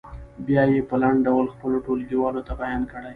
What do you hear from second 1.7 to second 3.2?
ټولګیوالو ته بیان کړئ.